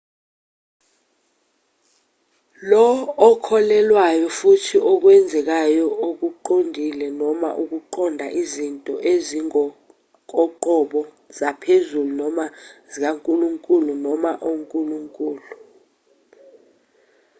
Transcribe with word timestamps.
lo 2.69 2.85
okholelwayo 3.29 4.23
ufuna 4.31 4.75
okwenzekayo 4.91 5.85
okuqondile 6.07 7.07
noma 7.21 7.49
ukuqonda 7.63 8.25
izinto 8.41 8.93
ezingokoqobo 9.13 11.01
zaphezulu/zikankulunkulu 11.37 13.91
noma 14.05 14.31
onkulunkulu 14.49 15.45